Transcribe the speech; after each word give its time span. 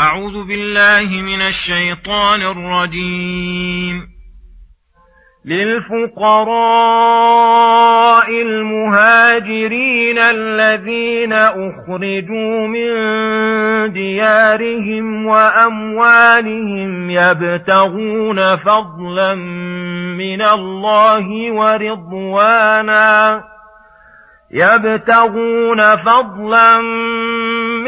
أعوذ 0.00 0.44
بالله 0.44 1.22
من 1.22 1.42
الشيطان 1.42 2.42
الرجيم. 2.42 4.06
للفقراء 5.44 6.50
المهاجرين 8.42 10.18
الذين 10.18 11.32
أخرجوا 11.32 12.66
من 12.66 12.92
ديارهم 13.92 15.26
وأموالهم 15.26 17.10
يبتغون 17.10 18.56
فضلا 18.56 19.34
من 20.14 20.42
الله 20.42 21.52
ورضوانا 21.52 23.44
يبتغون 24.50 25.96
فضلا 25.96 26.80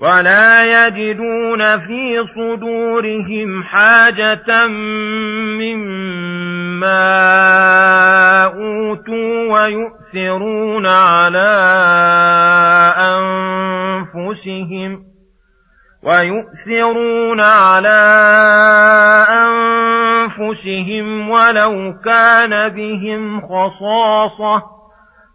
ولا 0.00 0.86
يجدون 0.86 1.78
في 1.78 2.24
صدورهم 2.24 3.62
حاجة 3.62 4.66
مما 5.60 6.94
أوتوا 8.44 9.52
ويؤثرون 9.52 10.86
على 10.86 11.50
أنفسهم 14.16 15.04
ويؤثرون 16.02 17.40
على 17.40 18.00
أنفسهم 20.40 21.30
ولو 21.30 21.94
كان 22.04 22.68
بهم 22.68 23.40
خصاصة 23.40 24.79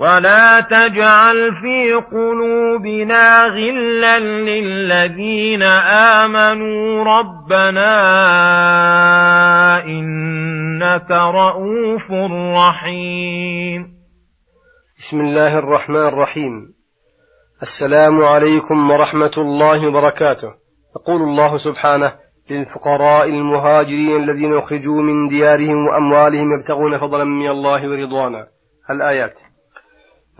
ولا 0.00 0.60
تجعل 0.60 1.54
في 1.62 1.94
قلوبنا 1.94 3.46
غلا 3.46 4.18
للذين 4.18 5.62
امنوا 6.22 7.04
ربنا 7.04 7.94
انك 9.84 11.10
رءوف 11.10 12.10
رحيم 12.58 13.98
بسم 14.98 15.20
الله 15.20 15.58
الرحمن 15.58 16.08
الرحيم. 16.08 16.74
السلام 17.62 18.22
عليكم 18.22 18.90
ورحمة 18.90 19.32
الله 19.38 19.88
وبركاته. 19.88 20.48
يقول 20.96 21.22
الله 21.22 21.56
سبحانه 21.56 22.12
للفقراء 22.50 23.24
المهاجرين 23.24 24.16
الذين 24.16 24.58
أخرجوا 24.58 25.02
من 25.02 25.28
ديارهم 25.28 25.86
وأموالهم 25.86 26.58
يبتغون 26.58 26.98
فضلا 26.98 27.24
من 27.24 27.50
الله 27.50 27.88
ورضوانا. 27.88 28.46
الايات 28.90 29.40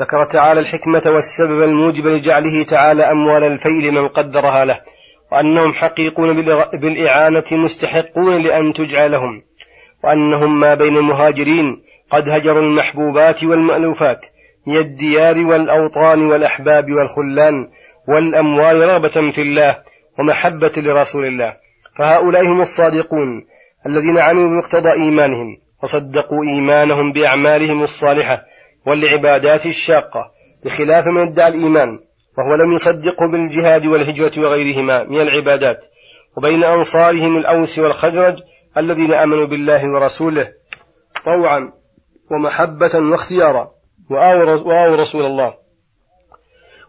ذكر 0.00 0.25
تعالى 0.32 0.60
الحكمة 0.60 1.03
والسبب 1.06 1.62
الموجب 1.62 2.06
لجعله 2.06 2.64
تعالى 2.70 3.03
أموال 3.03 3.44
الفيل 3.44 3.92
من 3.92 4.09
قدرها 4.09 4.64
له 4.64 4.81
وأنهم 5.32 5.72
حقيقون 5.72 6.28
بالإعانة 6.81 7.44
مستحقون 7.53 8.42
لأن 8.42 8.72
تجعل 8.72 9.10
لهم 9.12 9.42
وأنهم 10.04 10.60
ما 10.60 10.75
بين 10.75 10.97
المهاجرين 10.97 11.82
قد 12.10 12.28
هجروا 12.28 12.62
المحبوبات 12.62 13.44
والمألوفات 13.44 14.26
من 14.66 14.76
الديار 14.76 15.38
والأوطان 15.47 16.26
والأحباب 16.26 16.84
والخلان 16.91 17.69
والأموال 18.09 18.76
رغبة 18.76 19.32
في 19.34 19.41
الله 19.41 19.76
ومحبة 20.19 20.72
لرسول 20.76 21.25
الله. 21.25 21.56
فهؤلاء 21.98 22.47
هم 22.47 22.60
الصادقون 22.60 23.47
الذين 23.86 24.19
عملوا 24.19 24.48
بمقتضى 24.48 24.92
إيمانهم 24.92 25.56
وصدقوا 25.82 26.44
إيمانهم 26.54 27.12
بأعمالهم 27.12 27.82
الصالحة 27.82 28.42
والعبادات 28.87 29.66
الشاقة 29.66 30.31
بخلاف 30.65 31.06
من 31.06 31.21
ادعى 31.21 31.49
الإيمان 31.49 31.99
وهو 32.39 32.55
لم 32.55 32.72
يصدقه 32.72 33.31
بالجهاد 33.33 33.87
والهجرة 33.87 34.33
وغيرهما 34.43 35.05
من 35.05 35.21
العبادات 35.21 35.84
وبين 36.37 36.65
أنصارهم 36.65 37.37
الأوس 37.37 37.78
والخزرج 37.78 38.34
الذين 38.77 39.12
آمنوا 39.12 39.47
بالله 39.47 39.93
ورسوله 39.94 40.49
طوعا 41.25 41.72
ومحبة 42.31 43.11
واختيارا 43.11 43.71
وآووا 44.11 44.97
رسول 45.03 45.27
الله. 45.27 45.55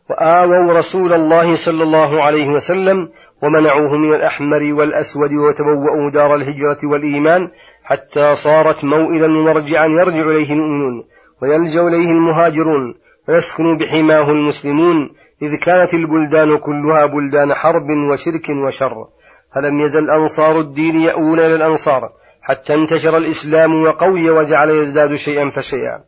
وآووا 0.10 0.74
رسول 0.74 1.14
الله 1.14 1.56
صلى 1.56 1.84
الله 1.84 2.24
عليه 2.24 2.48
وسلم 2.48 3.10
ومنعوه 3.44 3.98
من 3.98 4.16
الأحمر 4.16 4.74
والأسود 4.74 5.32
وتبوأوا 5.34 6.12
دار 6.14 6.36
الهجرة 6.36 6.78
والإيمان 6.92 7.42
حتى 7.84 8.36
صارت 8.36 8.84
موئلا 8.84 9.26
ومرجعا 9.26 9.88
يرجع 9.88 10.30
إليه 10.30 10.54
المؤمنون. 10.54 11.04
ويلجأ 11.42 11.88
إليه 11.88 12.12
المهاجرون 12.12 12.96
ويسكن 13.30 13.78
بحماه 13.78 14.32
المسلمون 14.32 15.10
إذ 15.42 15.60
كانت 15.66 15.94
البلدان 15.94 16.58
كلها 16.58 17.06
بلدان 17.06 17.54
حرب 17.54 17.90
وشرك 18.12 18.50
وشر. 18.68 19.08
فلم 19.56 19.80
يزل 19.80 20.10
أنصار 20.10 20.60
الدين 20.62 21.00
يأوون 21.00 21.40
إلى 21.40 21.56
الأنصار 21.56 22.10
حتى 22.42 22.74
انتشر 22.74 23.18
الإسلام 23.18 23.84
وقوي 23.84 24.30
وجعل 24.30 24.70
يزداد 24.70 25.16
شيئا 25.16 25.50
فشيئا. 25.50 26.04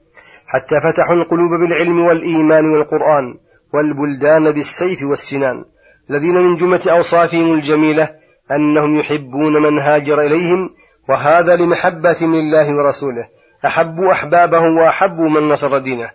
حتى 0.48 0.82
فتحوا 0.82 1.16
القلوب 1.16 1.60
بالعلم 1.60 2.00
والإيمان 2.00 2.66
والقرآن 2.66 3.36
والبلدان 3.74 4.52
بالسيف 4.52 5.04
والسنان. 5.04 5.66
الذين 6.10 6.36
من 6.36 6.56
جملة 6.56 6.82
أوصافهم 6.92 7.54
الجميلة 7.54 8.10
أنهم 8.52 9.00
يحبون 9.00 9.64
من 9.64 9.80
هاجر 9.80 10.22
إليهم 10.22 10.70
وهذا 11.10 11.56
لمحبة 11.56 12.18
الله 12.22 12.76
ورسوله. 12.76 13.41
أحبوا 13.66 14.12
أحبابه 14.12 14.60
وأحبوا 14.60 15.30
من 15.30 15.48
نصر 15.48 15.78
دينه 15.78 16.10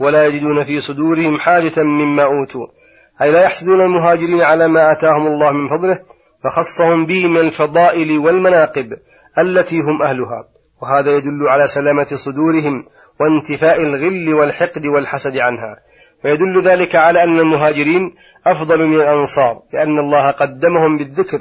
ولا 0.00 0.26
يجدون 0.26 0.64
في 0.64 0.80
صدورهم 0.80 1.40
حاجة 1.40 1.82
مما 1.82 2.22
أوتوا. 2.22 2.66
أي 3.22 3.32
لا 3.32 3.42
يحسدون 3.42 3.80
المهاجرين 3.80 4.42
على 4.42 4.68
ما 4.68 4.92
آتاهم 4.92 5.26
الله 5.26 5.52
من 5.52 5.68
فضله 5.68 6.00
فخصهم 6.44 7.06
به 7.06 7.28
من 7.28 7.36
الفضائل 7.36 8.18
والمناقب 8.18 8.92
التي 9.38 9.80
هم 9.80 10.02
أهلها. 10.02 10.44
وهذا 10.82 11.16
يدل 11.16 11.48
على 11.48 11.66
سلامة 11.66 12.04
صدورهم 12.04 12.82
وانتفاء 13.20 13.82
الغل 13.82 14.34
والحقد 14.34 14.86
والحسد 14.86 15.36
عنها. 15.36 15.76
ويدل 16.24 16.62
ذلك 16.62 16.96
على 16.96 17.22
أن 17.22 17.38
المهاجرين 17.38 18.14
أفضل 18.46 18.86
من 18.86 19.00
الأنصار 19.00 19.62
لأن 19.72 19.98
الله 19.98 20.30
قدمهم 20.30 20.96
بالذكر. 20.96 21.38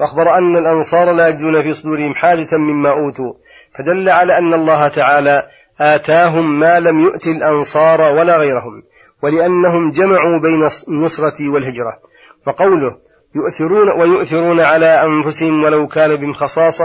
وأخبر 0.00 0.34
أن 0.38 0.56
الأنصار 0.56 1.12
لا 1.12 1.28
يجدون 1.28 1.62
في 1.62 1.72
صدورهم 1.72 2.14
حاجة 2.14 2.56
مما 2.56 2.90
أوتوا. 2.90 3.32
فدل 3.78 4.08
على 4.08 4.38
أن 4.38 4.54
الله 4.54 4.88
تعالى 4.88 5.42
آتاهم 5.80 6.58
ما 6.60 6.80
لم 6.80 7.00
يؤت 7.00 7.26
الأنصار 7.26 8.00
ولا 8.00 8.36
غيرهم 8.36 8.82
ولأنهم 9.22 9.90
جمعوا 9.90 10.40
بين 10.42 10.68
النصرة 10.88 11.48
والهجرة. 11.54 11.98
وقوله 12.46 12.98
يؤثرون 13.34 14.00
ويؤثرون 14.00 14.60
على 14.60 15.02
أنفسهم 15.02 15.64
ولو 15.64 15.86
كان 15.86 16.20
بهم 16.20 16.32
خصاصة 16.32 16.84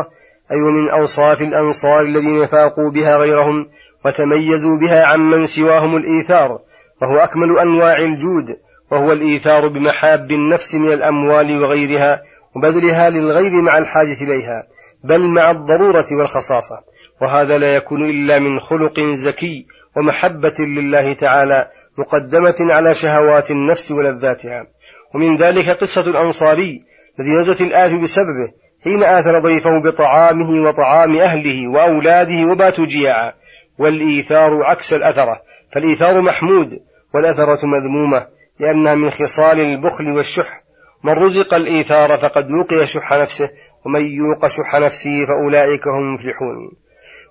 أي 0.52 0.58
من 0.58 0.90
أوصاف 0.90 1.42
الأنصار 1.42 2.02
الذين 2.02 2.46
فاقوا 2.46 2.92
بها 2.92 3.18
غيرهم 3.18 3.70
وتميزوا 4.06 4.78
بها 4.80 5.06
عمن 5.06 5.46
سواهم 5.46 5.98
الإيثار 5.98 6.60
وهو 7.02 7.18
أكمل 7.18 7.60
أنواع 7.60 7.98
الجود 7.98 8.46
وهو 8.92 9.12
الإيثار 9.12 9.68
بمحاب 9.68 10.32
النفس 10.32 10.76
من 10.76 10.94
الأموال 10.94 11.64
وغيرها 11.64 12.22
وبذلها 12.56 13.10
للغير 13.10 13.62
مع 13.62 13.78
الحاجة 13.78 14.24
إليها. 14.24 14.64
بل 15.04 15.28
مع 15.28 15.52
الضرورة 15.52 16.06
والخصاصة. 16.12 16.84
وهذا 17.22 17.58
لا 17.58 17.76
يكون 17.78 18.10
إلا 18.10 18.40
من 18.40 18.60
خلق 18.60 19.00
زكي 19.14 19.66
ومحبة 19.98 20.56
لله 20.60 21.14
تعالى 21.14 21.68
مقدمة 21.98 22.74
على 22.74 22.94
شهوات 22.94 23.52
النفس 23.52 23.92
ولذاتها. 23.92 24.68
ومن 25.16 25.38
ذلك 25.38 25.80
قصة 25.82 26.02
الأنصاري 26.02 26.84
الذي 27.20 27.32
نزلت 27.42 27.62
الآية 27.62 28.02
بسببه 28.02 28.52
حين 28.84 29.04
آثر 29.04 29.40
ضيفه 29.40 29.82
بطعامه 29.84 30.68
وطعام 30.68 31.18
أهله 31.18 31.68
وأولاده 31.68 32.52
وباتوا 32.52 32.86
جياعا. 32.86 33.34
والإيثار 33.80 34.64
عكس 34.64 34.94
الأثرة 34.94 35.42
فالإيثار 35.74 36.22
محمود 36.22 36.70
والأثرة 37.14 37.68
مذمومة 37.68 38.28
لأنها 38.60 38.96
من 38.96 39.10
خصال 39.10 39.60
البخل 39.60 40.12
والشح. 40.16 40.64
من 41.08 41.14
رزق 41.14 41.54
الإيثار 41.54 42.18
فقد 42.18 42.46
وقي 42.52 42.88
شح 42.88 43.14
نفسه 43.14 43.50
ومن 43.86 44.02
يوق 44.02 44.48
شح 44.48 44.76
نفسه 44.76 45.26
فأولئك 45.26 45.88
هم 45.88 46.04
المفلحون. 46.04 46.72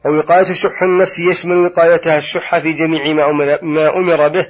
ووقاية 0.05 0.45
شح 0.45 0.83
النفس 0.83 1.19
يشمل 1.19 1.57
وقايتها 1.57 2.19
الشح 2.19 2.59
في 2.59 2.73
جميع 2.73 3.03
ما 3.17 3.31
أمر, 3.31 3.47
ما 3.63 3.89
أمر 3.97 4.29
به 4.29 4.47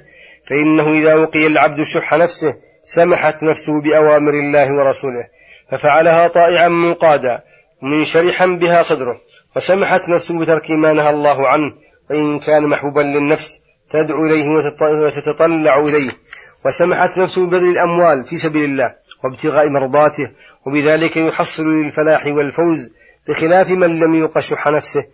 فإنه 0.50 0.92
إذا 0.92 1.14
وقي 1.14 1.46
العبد 1.46 1.82
شح 1.82 2.14
نفسه 2.14 2.56
سمحت 2.84 3.42
نفسه 3.42 3.80
بأوامر 3.82 4.30
الله 4.30 4.74
ورسوله 4.74 5.24
ففعلها 5.72 6.28
طائعا 6.28 6.68
منقادا 6.68 7.42
منشرحا 7.82 8.46
بها 8.46 8.82
صدره 8.82 9.20
وسمحت 9.56 10.08
نفسه 10.08 10.38
بترك 10.38 10.70
ما 10.70 10.92
نهى 10.92 11.10
الله 11.10 11.48
عنه 11.48 11.72
وإن 12.10 12.40
كان 12.40 12.66
محبوبا 12.66 13.00
للنفس 13.00 13.60
تدعو 13.90 14.24
إليه 14.26 14.48
وتتطلع 15.06 15.78
إليه 15.78 16.10
وسمحت 16.66 17.18
نفسه 17.18 17.46
ببذل 17.46 17.70
الأموال 17.70 18.24
في 18.24 18.36
سبيل 18.36 18.64
الله 18.64 18.94
وابتغاء 19.24 19.68
مرضاته 19.68 20.30
وبذلك 20.66 21.16
يحصل 21.16 21.66
للفلاح 21.66 22.26
والفوز 22.26 22.90
بخلاف 23.28 23.70
من 23.70 24.00
لم 24.00 24.14
يوق 24.14 24.38
شح 24.38 24.68
نفسه. 24.68 25.04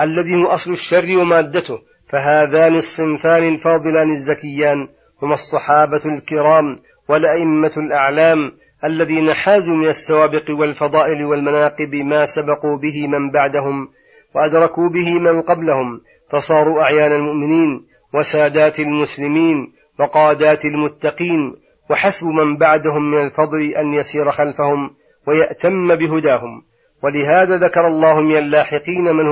الذي 0.00 0.34
هو 0.42 0.46
أصل 0.46 0.72
الشر 0.72 1.06
ومادته 1.20 1.78
فهذان 2.08 2.74
الصنفان 2.76 3.48
الفاضلان 3.48 4.10
الزكيان 4.10 4.88
هما 5.22 5.34
الصحابة 5.34 6.02
الكرام 6.06 6.78
والأئمة 7.08 7.72
الأعلام 7.76 8.52
الذين 8.84 9.34
حازوا 9.34 9.76
من 9.76 9.88
السوابق 9.88 10.50
والفضائل 10.60 11.24
والمناقب 11.24 11.94
ما 11.94 12.24
سبقوا 12.24 12.78
به 12.82 13.08
من 13.08 13.30
بعدهم 13.30 13.88
وأدركوا 14.34 14.90
به 14.94 15.18
من 15.18 15.42
قبلهم 15.42 16.00
فصاروا 16.30 16.82
أعيان 16.82 17.12
المؤمنين 17.12 17.86
وسادات 18.14 18.80
المسلمين 18.80 19.72
وقادات 20.00 20.64
المتقين 20.64 21.54
وحسب 21.90 22.26
من 22.26 22.56
بعدهم 22.56 23.10
من 23.10 23.22
الفضل 23.22 23.74
أن 23.74 23.94
يسير 23.94 24.30
خلفهم 24.30 24.90
ويأتم 25.26 25.96
بهداهم. 25.96 26.62
ولهذا 27.04 27.56
ذكر 27.56 27.86
الله 27.86 28.20
من 28.20 28.36
اللاحقين 28.36 29.04
من 29.04 29.26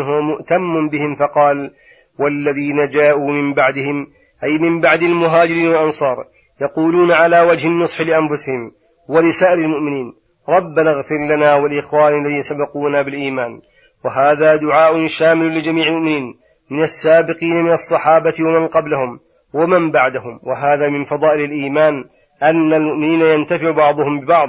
هو 0.00 0.20
مؤتم, 0.20 0.88
بهم 0.88 1.14
فقال 1.14 1.70
والذين 2.18 2.88
جاءوا 2.88 3.30
من 3.30 3.54
بعدهم 3.54 4.06
أي 4.44 4.58
من 4.58 4.80
بعد 4.80 5.02
المهاجرين 5.02 5.68
والأنصار 5.68 6.16
يقولون 6.60 7.12
على 7.12 7.40
وجه 7.40 7.68
النصح 7.68 8.00
لأنفسهم 8.00 8.72
ولسائر 9.08 9.58
المؤمنين 9.58 10.12
ربنا 10.48 10.90
اغفر 10.90 11.36
لنا 11.36 11.54
والإخوان 11.54 12.22
الذين 12.22 12.42
سبقونا 12.42 13.02
بالإيمان. 13.02 13.60
وهذا 14.04 14.56
دعاء 14.56 15.06
شامل 15.06 15.58
لجميع 15.58 15.86
المؤمنين 15.88 16.34
من 16.70 16.82
السابقين 16.82 17.64
من 17.64 17.72
الصحابة 17.72 18.34
ومن 18.40 18.68
قبلهم 18.68 19.20
ومن 19.54 19.90
بعدهم. 19.90 20.40
وهذا 20.42 20.88
من 20.88 21.04
فضائل 21.04 21.44
الإيمان 21.44 22.04
أن 22.42 22.72
المؤمنين 22.72 23.20
ينتفع 23.20 23.70
بعضهم 23.70 24.20
ببعض 24.20 24.48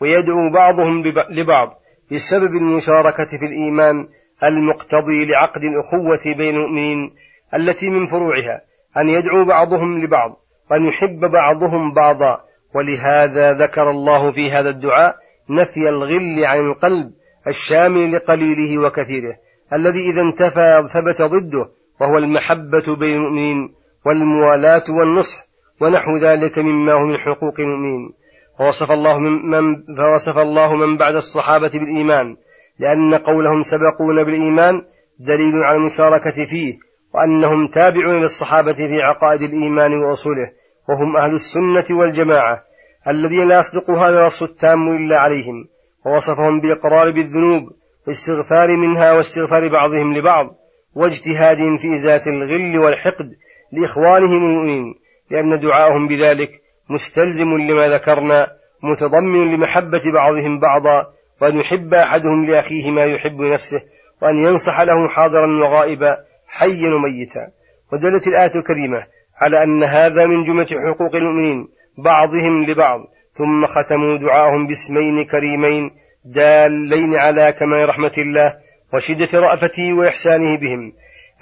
ويدعو 0.00 0.50
بعضهم 0.52 1.02
لبعض 1.30 1.68
بسبب 2.12 2.56
المشاركة 2.56 3.38
في 3.40 3.46
الإيمان 3.46 4.08
المقتضي 4.44 5.24
لعقد 5.26 5.62
الأخوة 5.62 6.36
بين 6.36 6.54
المؤمنين 6.54 7.14
التي 7.54 7.90
من 7.90 8.06
فروعها 8.06 8.60
أن 8.96 9.08
يدعو 9.08 9.44
بعضهم 9.44 10.04
لبعض 10.04 10.36
وأن 10.70 10.86
يحب 10.86 11.20
بعضهم 11.20 11.92
بعضا. 11.92 12.40
ولهذا 12.74 13.52
ذكر 13.52 13.90
الله 13.90 14.32
في 14.32 14.50
هذا 14.50 14.70
الدعاء 14.70 15.16
نفي 15.50 15.88
الغل 15.88 16.44
عن 16.44 16.60
القلب 16.60 17.10
الشامل 17.46 18.12
لقليله 18.12 18.78
وكثيره 18.78 19.36
الذي 19.72 20.10
إذا 20.10 20.20
انتفى 20.22 20.88
ثبت 20.88 21.22
ضده 21.22 21.68
وهو 22.00 22.18
المحبة 22.18 22.96
بين 22.96 23.16
المؤمنين. 23.16 23.74
والموالاة 24.06 24.84
والنصح 24.88 25.38
ونحو 25.80 26.16
ذلك 26.16 26.58
مما 26.58 26.92
هو 26.92 27.06
من 27.06 27.18
حقوق 27.18 27.60
المؤمنين. 27.60 28.12
فوصف 28.58 28.90
الله 28.90 29.18
من 29.18 29.82
فوصف 29.96 30.38
الله 30.38 30.74
من 30.76 30.98
بعد 30.98 31.14
الصحابة 31.14 31.68
بالإيمان 31.68 32.36
لأن 32.78 33.14
قولهم 33.14 33.62
سبقون 33.62 34.24
بالإيمان 34.24 34.82
دليل 35.18 35.54
على 35.54 35.76
المشاركة 35.76 36.44
فيه 36.50 36.74
وأنهم 37.14 37.68
تابعون 37.68 38.22
للصحابة 38.22 38.74
في 38.74 39.02
عقائد 39.02 39.42
الإيمان 39.42 40.04
وأصوله 40.04 40.52
وهم 40.88 41.16
أهل 41.16 41.34
السنة 41.34 41.98
والجماعة 41.98 42.62
الذين 43.08 43.48
لا 43.48 43.58
يصدق 43.58 43.90
هذا 43.90 44.20
الوصف 44.20 44.42
التام 44.42 44.96
إلا 44.96 45.18
عليهم. 45.18 45.68
ووصفهم 46.06 46.60
بالإقرار 46.60 47.10
بالذنوب 47.10 47.62
واستغفار 48.06 48.76
منها 48.76 49.12
واستغفار 49.12 49.68
بعضهم 49.68 50.14
لبعض 50.14 50.46
واجتهادهم 50.94 51.76
في 51.76 51.96
إزالة 51.96 52.22
الغل 52.26 52.78
والحقد 52.78 53.32
لإخوانهم 53.72 54.44
المؤمنين 54.44 54.94
لأن 55.30 55.60
دعاءهم 55.60 56.08
بذلك 56.08 56.50
مستلزم 56.90 57.56
لما 57.56 57.98
ذكرنا 57.98 58.46
متضمن 58.82 59.54
لمحبة 59.54 60.12
بعضهم 60.14 60.60
بعضا 60.60 61.06
وأن 61.40 61.60
يحب 61.60 61.94
أحدهم 61.94 62.46
لأخيه 62.46 62.90
ما 62.90 63.04
يحب 63.04 63.40
نفسه 63.40 63.82
وأن 64.22 64.38
ينصح 64.38 64.80
له 64.80 65.08
حاضرا 65.08 65.46
وغائبا 65.46 66.16
حيا 66.48 66.94
وميتا. 66.94 67.48
ودلت 67.92 68.26
الآية 68.26 68.50
الكريمة 68.56 69.06
على 69.40 69.62
أن 69.62 69.82
هذا 69.82 70.26
من 70.26 70.44
جملة 70.44 70.66
حقوق 70.66 71.16
المؤمنين 71.16 71.68
بعضهم 71.98 72.64
لبعض. 72.64 73.00
ثم 73.34 73.66
ختموا 73.66 74.18
دعاءهم 74.18 74.66
باسمين 74.66 75.24
كريمين 75.30 75.90
دالين 76.24 77.14
على 77.14 77.52
كمال 77.52 77.88
رحمة 77.88 78.12
الله 78.18 78.54
وشدة 78.94 79.40
رأفته 79.40 79.92
وإحسانه 79.92 80.58
بهم. 80.58 80.92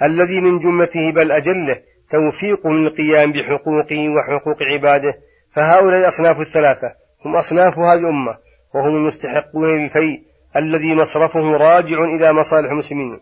الذي 0.03 0.41
من 0.41 0.59
جملته 0.59 1.11
بل 1.11 1.31
أجله 1.31 1.81
توفيق 2.11 2.67
للقيام 2.67 3.31
بحقوقه 3.31 4.09
وحقوق 4.09 4.57
عباده 4.73 5.13
فهؤلاء 5.55 5.99
الأصناف 5.99 6.37
الثلاثة 6.39 6.95
هم 7.25 7.35
أصناف 7.35 7.79
هذه 7.79 7.99
الأمة 7.99 8.37
وهم 8.75 8.95
المستحقون 8.95 9.81
للفيء 9.81 10.23
الذي 10.55 10.95
مصرفه 10.95 11.51
راجع 11.51 12.03
إلى 12.15 12.33
مصالح 12.33 12.71
المسلمين. 12.71 13.19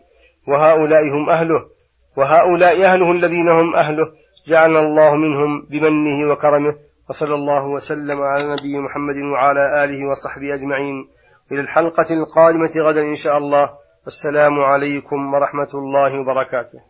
وهؤلاء 0.48 1.02
هم 1.02 1.30
أهله 1.30 1.66
وهؤلاء 2.16 2.84
أهله 2.84 3.12
الذين 3.12 3.48
هم 3.48 3.76
أهله 3.76 4.06
جعلنا 4.48 4.78
الله 4.78 5.16
منهم 5.16 5.66
بمنه 5.70 6.32
وكرمه 6.32 6.74
وصلى 7.08 7.34
الله 7.34 7.66
وسلم 7.66 8.22
على 8.22 8.42
نبي 8.52 8.78
محمد 8.78 9.16
وعلى 9.16 9.84
آله 9.84 10.08
وصحبه 10.08 10.54
أجمعين. 10.54 11.08
إلى 11.52 11.60
الحلقة 11.60 12.14
القادمة 12.14 12.70
غدا 12.76 13.00
إن 13.00 13.14
شاء 13.14 13.36
الله. 13.38 13.70
والسلام 14.04 14.60
عليكم 14.60 15.34
ورحمة 15.34 15.68
الله 15.74 16.20
وبركاته. 16.20 16.89